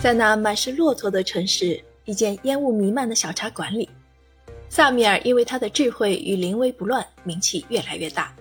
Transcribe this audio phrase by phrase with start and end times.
[0.00, 3.86] 在那满是骆驼的城市，一间烟雾弥漫的小茶馆里，
[4.70, 8.34] 萨米尔因为他的智慧与临危不乱，名气越来越大。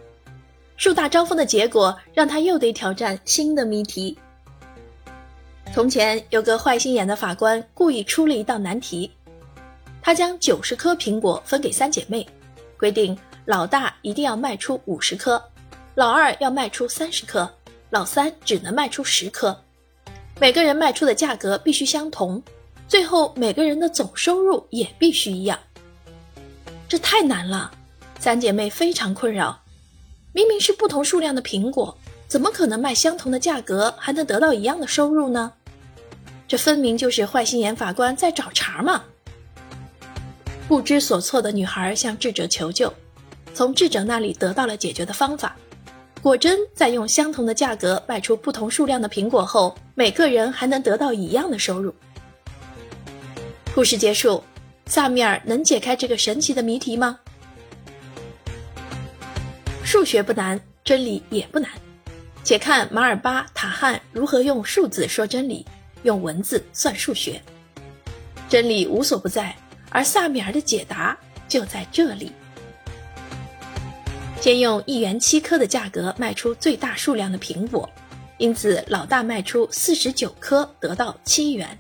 [0.78, 4.18] 树大招风的结果，让他又得挑战新的谜题。
[5.74, 9.12] 从前有个坏心眼的法官，故意出了一道难题。
[10.02, 12.26] 他将九十颗苹果分给三姐妹，
[12.78, 15.44] 规定老大一定要卖出五十颗，
[15.94, 17.52] 老二要卖出三十颗，
[17.90, 19.62] 老三只能卖出十颗。
[20.42, 22.42] 每个人卖出的价格必须相同，
[22.88, 25.60] 最后每个人的总收入也必须一样。
[26.88, 27.70] 这太难了，
[28.20, 29.62] 三姐妹非常困扰。
[30.32, 31.98] 明明是不同数量的苹果，
[32.30, 35.52] 怎么可能卖相同的价格还能得到一样的收入呢？
[36.48, 39.04] 这分明就是坏心眼法官在找茬嘛！
[40.70, 42.94] 不知所措的女孩向智者求救，
[43.54, 45.58] 从智者那里得到了解决的方法。
[46.22, 51.94] 果真，在用相同的价格卖出不同数量的苹果后，每个人还能得到一样的收入。
[53.74, 54.44] 故事结束，
[54.86, 57.18] 萨米尔能解开这个神奇的谜题吗？
[59.82, 61.72] 数学不难，真理也不难。
[62.44, 65.66] 且看马尔巴塔汉如何用数字说真理，
[66.04, 67.42] 用文字算数学。
[68.50, 69.56] 真理无所不在。
[69.90, 71.18] 而萨米尔的解答
[71.48, 72.32] 就在这里：
[74.42, 77.90] 先用一元七颗的价格卖出最大数量的苹果，
[78.38, 81.78] 因此老大卖出四十九颗得到七元，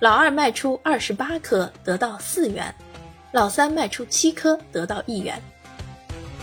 [0.00, 2.74] 老二卖出二十八颗得到四元，
[3.30, 5.40] 老三卖出七颗得到一元。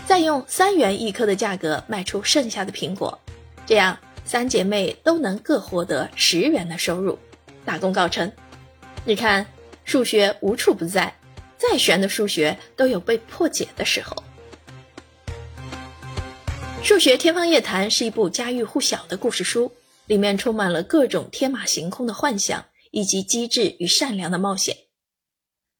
[0.06, 3.16] 再用三元一颗的价格卖出剩下的苹果，
[3.66, 7.18] 这样三姐妹都能各获得十元的收入，
[7.64, 8.30] 大功告成。
[9.04, 9.46] 你看。
[9.82, 11.12] 数学无处不在，
[11.58, 14.14] 再玄的数学都有被破解的时候。
[16.82, 19.70] 《数学天方夜谭》是一部家喻户晓的故事书，
[20.06, 24.76] 里面充满了各种天马行空的幻想，以及机智与善良的冒险。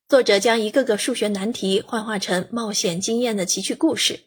[0.09, 4.21] 作者将一个个数学难题幻化成冒险经验的奇趣故事。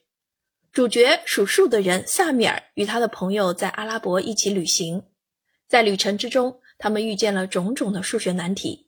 [0.71, 5.03] 主角数数的人萨米尔与他的朋友在阿拉伯一起旅行，
[5.67, 8.87] 在旅程之中，他们遇见了种种的数学难题。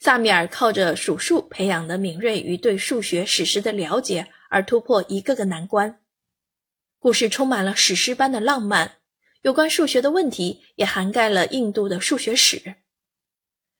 [0.00, 6.00] 萨米尔靠着数数培养的敏锐与对数学史实的了解而突破一个个难关。
[7.06, 8.96] 故事充满了史诗般的浪漫，
[9.42, 12.74] 有关数学的问题也涵盖了印度的数学史。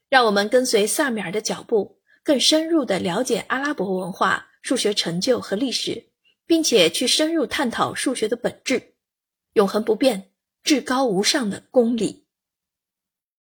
[0.08, 6.10] 让我们跟随萨米尔的脚步，更深入的了解阿拉伯文化、数学成就和历史，
[6.46, 8.94] 并且去深入探讨数学的本质——
[9.54, 10.30] 永恒不变、
[10.62, 12.25] 至高无上的公理。